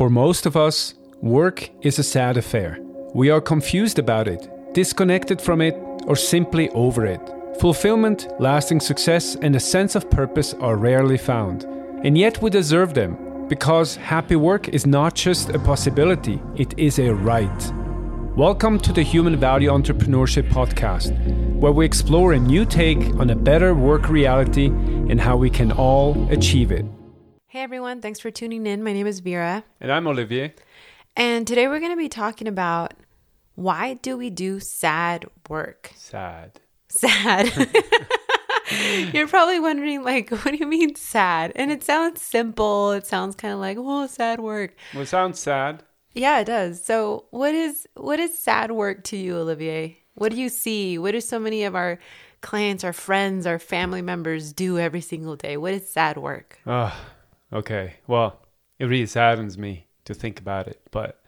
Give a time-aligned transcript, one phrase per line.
[0.00, 2.78] For most of us, work is a sad affair.
[3.12, 5.74] We are confused about it, disconnected from it,
[6.06, 7.20] or simply over it.
[7.60, 11.64] Fulfillment, lasting success, and a sense of purpose are rarely found.
[12.02, 16.98] And yet we deserve them, because happy work is not just a possibility, it is
[16.98, 17.72] a right.
[18.34, 21.12] Welcome to the Human Value Entrepreneurship Podcast,
[21.56, 25.70] where we explore a new take on a better work reality and how we can
[25.70, 26.86] all achieve it.
[27.50, 28.84] Hey everyone, thanks for tuning in.
[28.84, 29.64] My name is Vera.
[29.80, 30.54] And I'm Olivier.
[31.16, 32.94] And today we're going to be talking about
[33.56, 35.90] why do we do sad work?
[35.96, 36.60] Sad.
[36.90, 37.50] Sad.
[39.12, 41.50] You're probably wondering, like, what do you mean sad?
[41.56, 42.92] And it sounds simple.
[42.92, 44.76] It sounds kind of like, oh, sad work.
[44.94, 45.82] Well, it sounds sad.
[46.14, 46.80] Yeah, it does.
[46.80, 49.98] So, what is what is sad work to you, Olivier?
[50.14, 50.98] What do you see?
[50.98, 51.98] What do so many of our
[52.42, 55.56] clients, our friends, our family members do every single day?
[55.56, 56.60] What is sad work?
[56.64, 56.94] Oh,
[57.52, 57.94] Okay.
[58.06, 58.40] Well,
[58.78, 61.22] it really saddens me to think about it, but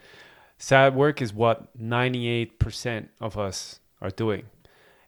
[0.59, 4.47] sad work is what 98% of us are doing.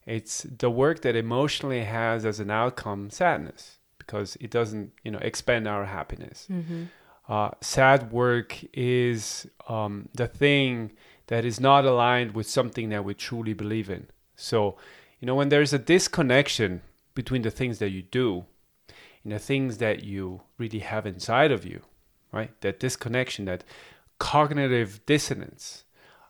[0.07, 5.19] It's the work that emotionally has as an outcome sadness because it doesn't, you know,
[5.19, 6.47] expand our happiness.
[6.51, 6.85] Mm-hmm.
[7.27, 10.93] Uh, sad work is um, the thing
[11.29, 14.07] that is not aligned with something that we truly believe in.
[14.37, 14.77] So,
[15.21, 16.83] you know, when there's a disconnection
[17.15, 18.45] between the things that you do
[19.25, 21.81] in the things that you really have inside of you,
[22.33, 22.51] right?
[22.61, 23.65] That disconnection, that
[24.19, 25.85] cognitive dissonance,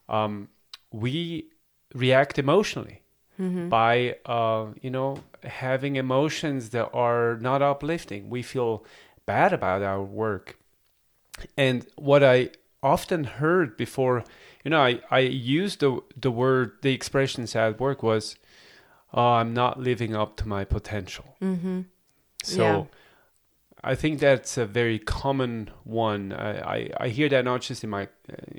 [0.09, 0.49] um,
[0.91, 1.49] we
[1.95, 3.03] react emotionally
[3.41, 3.69] mm-hmm.
[3.69, 8.31] by, uh, you know, having emotions that are not uplifting.
[8.31, 8.85] We feel
[9.27, 10.59] bad about our work.
[11.57, 12.51] And what I
[12.83, 14.25] often heard before,
[14.65, 18.37] you know, I, I used the, the word, the expression sad work was,
[19.13, 21.37] oh, I'm not living up to my potential.
[21.43, 21.81] Mm-hmm.
[22.45, 22.85] So yeah.
[23.83, 26.33] I think that's a very common one.
[26.33, 28.09] I, I, I, hear that not just in my,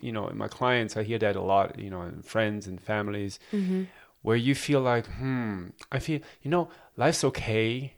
[0.02, 0.95] you know, in my clients.
[0.95, 3.86] I hear that a lot, you know, in friends and families, mm-hmm.
[4.22, 7.94] where you feel like, hmm, I feel, you know, life's okay.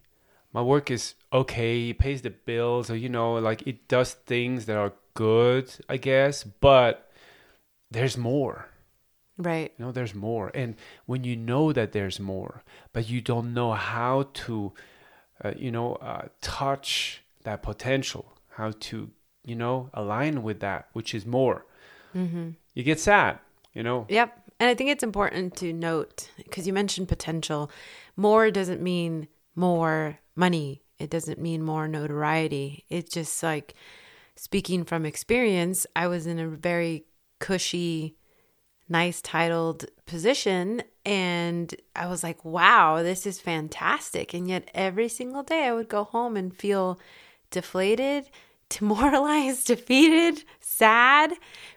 [0.54, 1.90] My work is okay.
[1.90, 5.98] It pays the bills, or you know, like it does things that are good, I
[5.98, 6.44] guess.
[6.46, 7.12] But
[7.92, 8.70] there's more.
[9.38, 9.74] Right.
[9.78, 10.50] You know, there's more.
[10.56, 14.74] And when you know that there's more, but you don't know how to
[15.44, 19.10] uh, you know, uh, touch that potential, how to,
[19.44, 21.66] you know, align with that, which is more.
[22.16, 22.50] Mm-hmm.
[22.74, 23.40] You get sad,
[23.74, 24.06] you know?
[24.10, 24.38] Yep.
[24.60, 27.70] And I think it's important to note because you mentioned potential.
[28.16, 32.86] More doesn't mean more money, it doesn't mean more notoriety.
[32.90, 33.76] It's just like
[34.36, 37.06] speaking from experience, I was in a very
[37.40, 38.16] cushy
[38.90, 44.34] nice titled position and I was like, wow, this is fantastic.
[44.34, 47.00] And yet every single day I would go home and feel
[47.52, 48.30] deflated,
[48.70, 51.34] demoralized, defeated, sad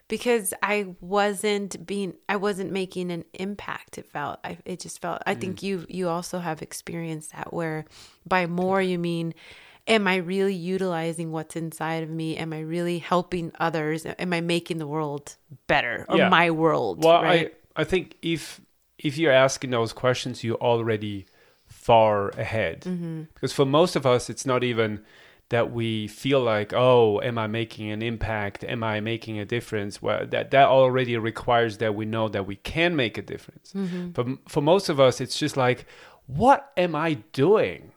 [0.09, 3.99] because I wasn't being I wasn't making an impact.
[3.99, 5.41] It felt I it just felt I mm.
[5.41, 7.85] think you you also have experienced that where
[8.27, 9.35] by more you mean
[9.91, 12.37] am I really utilizing what's inside of me?
[12.37, 14.07] Am I really helping others?
[14.07, 15.37] Am I making the world
[15.67, 16.29] better or yeah.
[16.31, 17.05] my world?
[17.05, 17.53] Well, right?
[17.77, 18.61] I I think if
[18.99, 21.27] if you're asking those questions, you're already
[21.67, 22.83] far ahead.
[22.83, 23.23] Mm-hmm.
[23.35, 25.03] Because for most of us, it's not even
[25.49, 28.63] that we feel like, oh, am I making an impact?
[28.63, 30.01] Am I making a difference?
[30.01, 33.73] Well, that that already requires that we know that we can make a difference.
[33.73, 34.13] Mm-hmm.
[34.13, 35.87] For for most of us, it's just like,
[36.27, 37.93] what am I doing?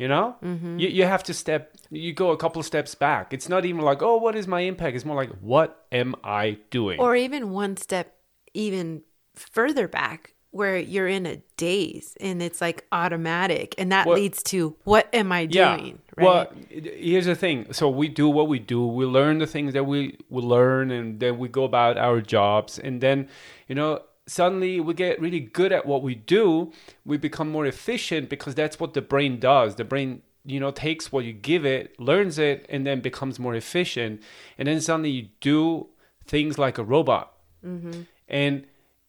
[0.00, 0.78] You know, mm-hmm.
[0.78, 3.34] you, you have to step, you go a couple steps back.
[3.34, 4.96] It's not even like, oh, what is my impact?
[4.96, 6.98] It's more like, what am I doing?
[6.98, 8.16] Or even one step
[8.54, 9.02] even
[9.34, 14.42] further back where you're in a daze and it's like automatic and that well, leads
[14.42, 15.92] to what am i doing yeah.
[16.16, 16.26] right?
[16.26, 19.84] well here's the thing so we do what we do we learn the things that
[19.84, 23.28] we we learn and then we go about our jobs and then
[23.68, 26.72] you know suddenly we get really good at what we do
[27.04, 29.74] we become more efficient because that's what the brain does.
[29.74, 33.54] The brain you know takes what you give it learns it and then becomes more
[33.54, 34.22] efficient.
[34.56, 35.88] And then suddenly you do
[36.26, 37.34] things like a robot.
[37.64, 38.02] Mm-hmm.
[38.26, 38.64] and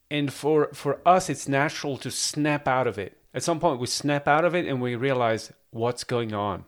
[0.10, 3.18] and for for us it's natural to snap out of it.
[3.34, 6.66] At some point we snap out of it and we realize what's going on.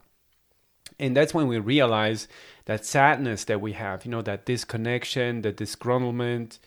[0.98, 2.28] And that's when we realize
[2.66, 6.60] that sadness that we have you know that disconnection that disgruntlement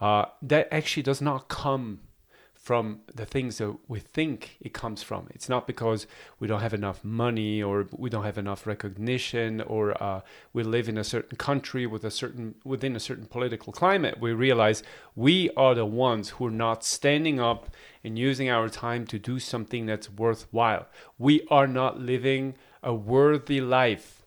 [0.00, 2.00] uh, that actually does not come
[2.54, 5.26] from the things that we think it comes from.
[5.30, 6.06] It's not because
[6.38, 10.20] we don't have enough money or we don't have enough recognition or uh,
[10.52, 14.20] we live in a certain country with a certain within a certain political climate.
[14.20, 14.82] We realize
[15.16, 17.74] we are the ones who are not standing up
[18.04, 20.86] and using our time to do something that's worthwhile.
[21.18, 24.22] We are not living a worthy life.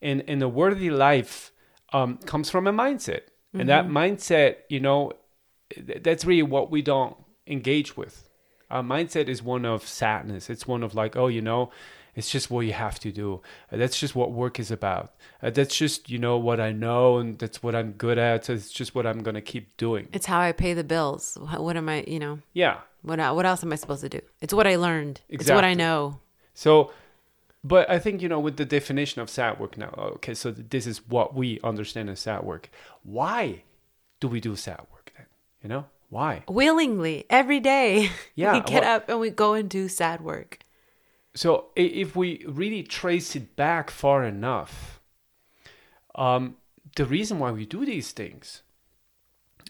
[0.00, 1.52] And in a worthy life,
[1.92, 3.22] um, comes from a mindset,
[3.54, 5.12] and that mindset, you know,
[5.70, 7.16] th- that's really what we don't
[7.46, 8.28] engage with.
[8.70, 10.48] Our mindset is one of sadness.
[10.48, 11.70] It's one of like, oh, you know,
[12.14, 13.42] it's just what you have to do.
[13.70, 15.12] Uh, that's just what work is about.
[15.42, 18.46] Uh, that's just you know what I know, and that's what I'm good at.
[18.46, 20.08] So it's just what I'm gonna keep doing.
[20.12, 21.36] It's how I pay the bills.
[21.40, 22.78] What am I, you know, Yeah.
[23.02, 24.20] what what else am I supposed to do?
[24.40, 25.20] It's what I learned.
[25.28, 26.20] It's what I know.
[26.54, 26.92] So,
[27.64, 29.94] but I think you know with the definition of sad work now.
[30.16, 32.70] Okay, so this is what we understand as sad work.
[33.02, 33.62] Why
[34.20, 35.26] do we do sad work then?
[35.62, 36.44] You know why?
[36.48, 38.10] Willingly, every day.
[38.34, 40.58] Yeah, we get well- up and we go and do sad work.
[41.34, 45.00] So if we really trace it back far enough,
[46.14, 46.56] um,
[46.96, 48.62] the reason why we do these things,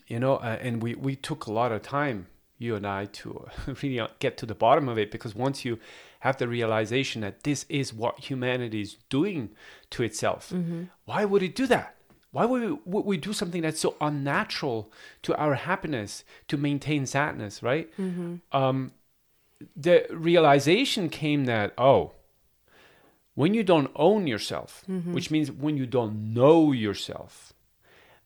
[0.08, 2.26] you know, uh, and we we took a lot of time,
[2.62, 5.78] you and I, to uh, really get to the bottom of it because once you
[6.20, 9.50] have the realization that this is what humanity is doing
[9.90, 10.84] to itself, mm-hmm.
[11.04, 11.96] why would it do that?
[12.30, 14.90] Why would we, would we do something that's so unnatural
[15.22, 17.90] to our happiness to maintain sadness, right?
[17.98, 18.36] Mm-hmm.
[18.56, 18.92] Um,
[19.76, 22.12] the realization came that oh
[23.34, 25.12] when you don't own yourself mm-hmm.
[25.12, 27.52] which means when you don't know yourself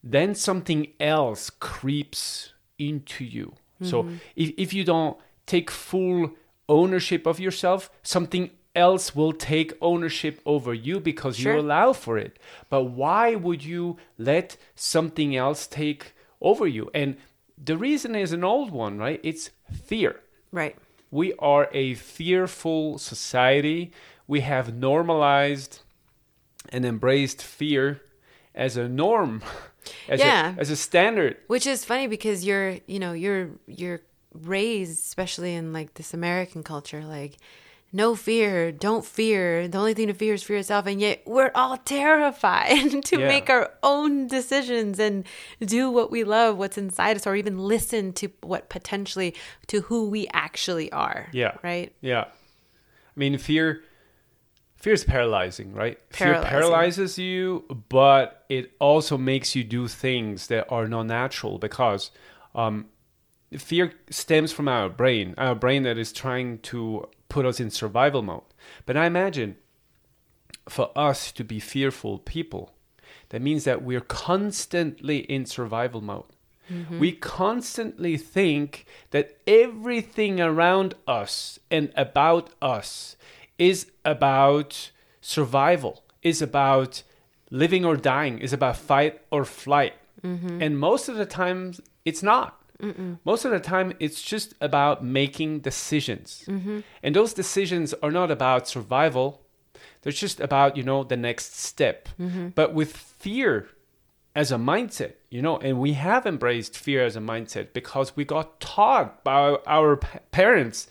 [0.03, 4.17] then something else creeps into you so mm-hmm.
[4.37, 6.31] if, if you don't take full
[6.69, 11.55] ownership of yourself something else will take ownership over you because Sure.
[11.55, 12.39] you allow for it
[12.69, 17.17] but why would you let something else take over you and
[17.63, 20.21] the reason is an old one right it's fear
[20.53, 20.77] Right.
[21.11, 23.93] we are a fearful society.
[24.27, 25.81] We have normalized
[26.71, 28.01] and embraced fear
[28.55, 29.43] as a norm,
[30.09, 30.55] as, Yeah.
[30.57, 31.37] a, as a standard.
[31.47, 34.01] Which is funny because you're, you know, you're you're
[34.33, 37.39] raised, especially in like this American culture, like
[37.93, 39.69] no fear, don't fear.
[39.69, 43.29] The only thing to fear is fear itself, and yet we're all terrified to Yeah.
[43.29, 45.25] make our own decisions and
[45.61, 49.35] do what we love, what's inside us, or even listen to what potentially
[49.69, 51.29] to who we actually are.
[51.33, 51.57] Yeah.
[51.63, 51.93] Right.
[52.03, 52.25] Yeah.
[52.25, 53.83] I mean, fear.
[54.87, 55.99] Fear is paralyzing, right?
[56.11, 62.13] Fear paralyzes you, but it also makes you do things that are not natural because
[62.55, 62.87] um,
[63.59, 68.23] fear stems from our brain, our brain that is trying to put us in survival
[68.23, 68.45] mode.
[68.85, 69.57] But I imagine
[70.69, 72.73] for us to be fearful people,
[73.31, 76.27] that means that we're constantly in survival mode.
[77.01, 83.17] We constantly think that everything around us and about us
[83.59, 87.03] is about survival, is about
[87.51, 89.95] living or dying, is about fight or flight.
[90.23, 90.63] Mm-hmm.
[90.63, 92.63] And most of the times, it's not.
[93.25, 96.45] Most of the time, it's just about making decisions.
[96.47, 96.81] Mm-hmm.
[97.03, 99.43] And those decisions are not about survival,
[100.03, 102.09] they're just about, you know, the next step.
[102.21, 102.49] Mm-hmm.
[102.49, 103.69] But with fear
[104.35, 108.25] as a mindset, you know, and we have embraced fear as a mindset because we
[108.25, 110.87] got taught by our pa- parents,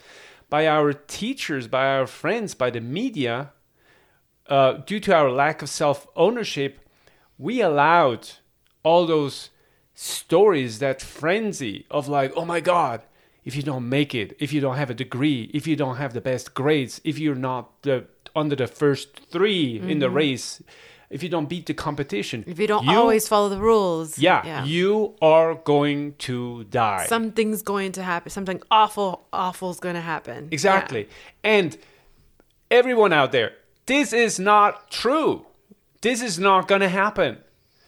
[0.55, 3.51] by our teachers, by our friends, by the media,
[4.47, 6.79] uh, due to our lack of self ownership,
[7.37, 8.23] we allowed
[8.81, 9.49] all those
[9.93, 13.01] stories, that frenzy of like, oh my God,
[13.43, 16.13] if you don't make it, if you don't have a degree, if you don't have
[16.13, 20.61] the best grades, if you're not the under the first 3 in the race,
[21.09, 24.17] if you don't beat the competition, If you don't always follow the rules.
[24.17, 27.05] yeah, you are going to die.
[27.07, 28.29] Something's going to happen.
[28.31, 30.49] Something awful, awful's going to happen.
[30.51, 31.07] Exactly.
[31.43, 31.77] And
[32.71, 33.53] everyone out there,
[33.85, 35.45] this is not true.
[36.01, 37.37] This is not going to happen.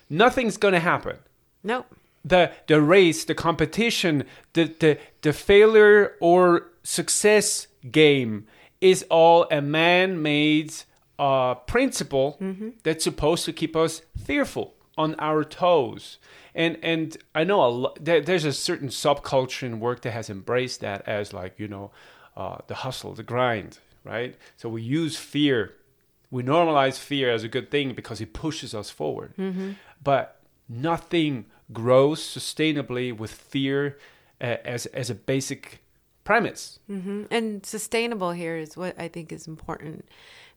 [0.09, 1.17] Nothing's going to happen.
[1.63, 1.75] Yeah.
[1.77, 1.85] Nope.
[2.25, 8.45] The the race, the competition, the the the failure or success game
[8.81, 10.73] is all a man-made
[11.19, 12.37] uh, principle
[12.83, 16.17] that's supposed to keep us fearful on our toes.
[16.55, 20.29] And and I know a lo- there, there's a certain subculture in work that has
[20.29, 21.91] embraced that as like you know
[22.35, 24.35] uh, the hustle, the grind, right?
[24.57, 25.73] So we use fear,
[26.31, 29.33] we normalize fear as a good thing because it pushes us forward.
[30.03, 33.97] But nothing grows sustainably with fear
[34.41, 35.83] uh, as as a basic
[36.23, 36.79] premise.
[37.31, 40.05] And sustainable here is what I think is important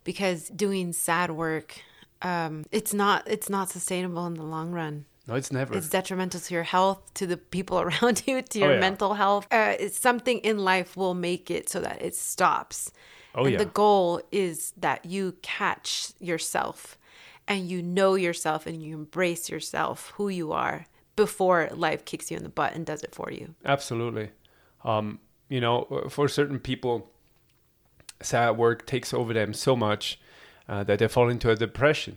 [0.04, 1.80] because doing sad work,
[2.23, 5.04] um, it's not it's not sustainable in the long run.
[5.26, 5.76] No, it's never.
[5.76, 8.80] It's detrimental to your health, to the people around you, to Oh, your yeah.
[8.80, 9.47] mental health.
[9.50, 12.90] Uh, it's something in life will make it so that it stops.
[13.35, 13.59] Oh, and yeah.
[13.59, 16.99] the goal is that you catch yourself
[17.47, 22.37] and you know yourself and you embrace yourself, who you are, before life kicks you
[22.37, 23.54] in the butt and does it for you.
[23.64, 24.30] Absolutely.
[24.85, 27.11] Um, you know, for certain people,
[28.23, 30.19] sad work takes over them so much
[30.69, 32.17] uh, that they fall into a depression.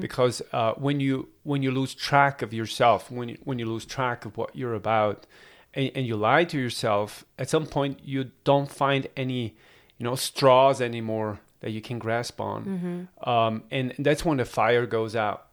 [0.00, 3.84] Because uh, when you when you lose track of yourself, when you, when you lose
[3.86, 5.26] track of what you're about,
[5.74, 9.54] and, and you lie to yourself, at some point you don't find any
[9.98, 14.84] you know straws anymore that you can grasp on, um, and that's when the fire
[14.86, 15.46] goes out.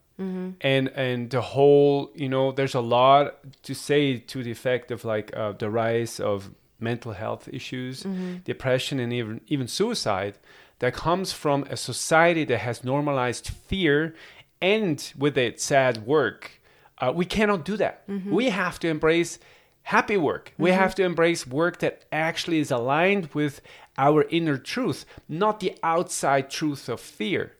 [0.62, 5.06] And and the whole you know there's a lot to say to the effect of
[5.06, 8.06] like uh, the rise of mental health issues,
[8.46, 10.36] depression, and even even suicide
[10.80, 14.16] that comes from a society that has normalized fear
[14.62, 16.52] and with it sad work.
[16.98, 18.04] Uh, we cannot do that.
[18.30, 19.40] We have to embrace
[19.84, 20.54] happy work.
[20.58, 23.62] We have to embrace work that actually is aligned with
[23.98, 27.54] our inner truth, not the outside truth of fear.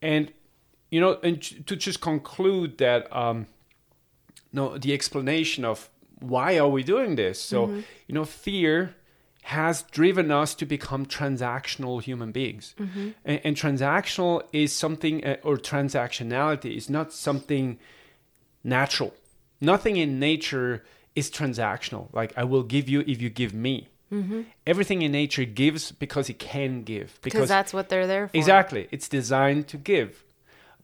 [0.00, 0.32] And
[0.90, 3.46] you know, and to just conclude that, um,
[4.52, 5.88] no, the explanation of
[6.22, 7.40] why are we doing this?
[7.40, 7.80] So, mm-hmm.
[8.06, 8.94] you know, fear
[9.42, 13.10] has driven us to become transactional human beings, mm-hmm.
[13.24, 17.78] and, and transactional is something, uh, or transactionality is not something
[18.62, 19.12] natural.
[19.60, 22.12] Nothing in nature is transactional.
[22.12, 23.88] Like I will give you if you give me.
[24.12, 24.42] Mm-hmm.
[24.66, 27.18] Everything in nature gives because it can give.
[27.22, 28.36] Because that's what they're there for.
[28.36, 28.88] Exactly.
[28.90, 30.22] It's designed to give.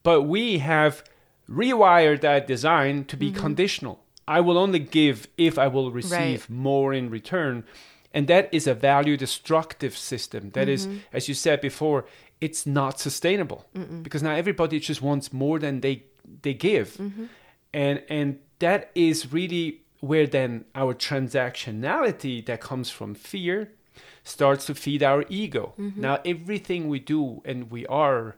[0.02, 1.04] But we have
[1.48, 4.00] rewired that design to be conditional.
[4.28, 6.50] I will only give if I will receive Right.
[6.50, 7.64] more in return.
[8.12, 10.50] And that is a value destructive system.
[10.50, 10.98] That is, mm-hmm.
[11.12, 12.04] as you said before,
[12.40, 13.60] it's not sustainable
[14.02, 16.04] because now everybody just wants more than they
[16.42, 16.88] they give.
[16.96, 17.24] Mm-hmm.
[17.72, 23.72] And and that is really where then our transactionality that comes from fear
[24.24, 25.74] starts to feed our ego.
[25.78, 26.00] Mm-hmm.
[26.00, 28.36] Now everything we do and we are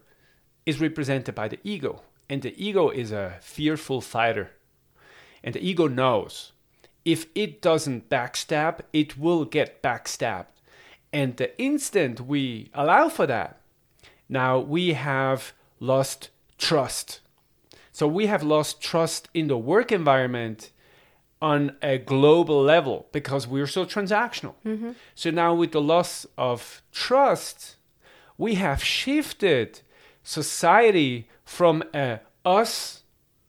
[0.64, 2.02] is represented by the ego.
[2.28, 4.50] And the ego is a fearful fighter.
[5.42, 6.52] And the ego knows
[7.04, 10.46] if it doesn't backstab, it will get backstabbed.
[11.12, 13.60] And the instant we allow for that,
[14.28, 17.20] now we have lost trust.
[17.92, 20.70] So we have lost trust in the work environment
[21.42, 24.54] on a global level because we're so transactional.
[24.64, 24.92] Mm-hmm.
[25.14, 27.76] So now with the loss of trust,
[28.36, 29.80] we have shifted
[30.22, 33.02] society from a us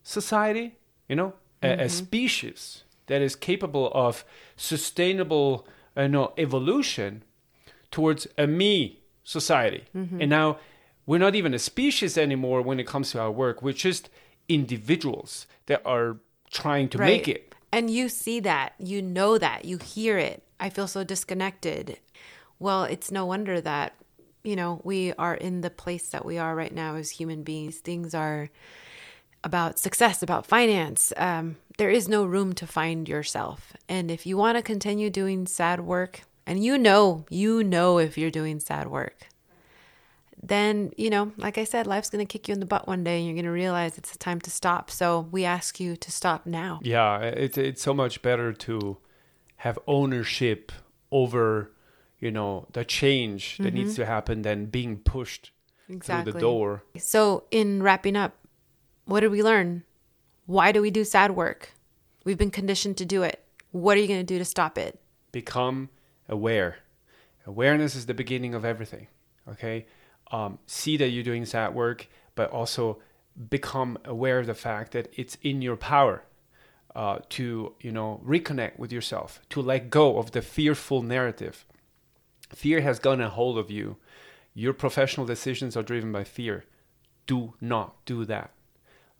[0.03, 4.23] society, you know, a, a species that is capable of
[4.55, 7.23] sustainable uh, no, evolution
[7.91, 9.83] towards a me society.
[10.21, 10.57] And now
[11.05, 13.61] we're not even a species anymore when it comes to our work.
[13.61, 14.09] We're just
[14.47, 16.17] individuals that are
[16.49, 17.53] trying to make it.
[17.71, 20.43] And you see that, you know that, you hear it.
[20.59, 21.99] I feel so disconnected.
[22.59, 23.95] Well, it's no wonder that,
[24.43, 27.77] you know, we are in the place that we are right now as human beings.
[27.77, 28.49] Things are
[29.43, 31.13] about success, about finance.
[31.17, 33.73] Um, there is no room to find yourself.
[33.89, 38.17] And if you want to continue doing sad work, and you know, you know if
[38.17, 39.27] you're doing sad work,
[40.43, 43.03] then, you know, like I said, life's going to kick you in the butt one
[43.03, 44.89] day and you're going to realize it's time to stop.
[44.89, 46.79] So we ask you to stop now.
[46.83, 48.97] Yeah, it, it's so much better to
[49.57, 50.71] have ownership
[51.11, 51.71] over,
[52.19, 55.51] you know, the change that needs to happen than being pushed
[55.87, 56.83] through the door.
[56.97, 58.35] So, in wrapping up,
[59.11, 59.83] what did we learn?
[60.45, 61.73] Why do we do sad work?
[62.23, 63.43] We've been conditioned to do it.
[63.71, 64.99] What are you going to do to stop it?
[65.31, 65.89] become
[66.27, 66.77] aware.
[67.45, 69.07] Awareness is the beginning of everything.
[69.47, 69.85] Okay,
[70.31, 72.99] um, see that you're doing sad work, but also
[73.49, 76.23] become aware of the fact that it's in your power
[76.95, 81.65] uh, to you know reconnect with yourself, to let go of the fearful narrative.
[82.49, 83.97] Fear has gotten a hold of you.
[84.53, 86.65] Your professional decisions are driven by fear.
[87.25, 88.51] Do not do that.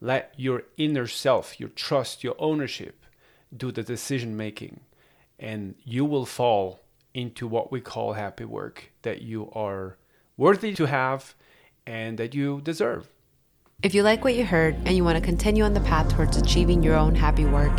[0.04, 3.06] Let your inner self, your trust, your ownership
[3.56, 4.80] do the decision making,
[5.38, 6.82] and you will fall
[7.14, 9.98] into what we call happy work that you are
[10.38, 11.36] worthy to have
[11.86, 13.12] and that you deserve.
[13.84, 16.38] If you like what you heard and you want to continue on the path towards
[16.38, 17.72] achieving your own happy work,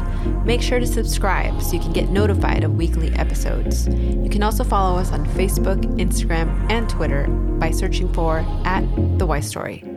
[0.44, 3.86] make sure to subscribe so you can get notified of weekly episodes.
[3.88, 8.82] You can also follow us on Facebook, Instagram, and Twitter by searching for at
[9.18, 9.91] The Why Story.